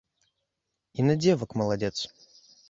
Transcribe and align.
І 1.03 1.05
на 1.09 1.13
дзевак 1.21 1.55
маладзец. 1.63 1.93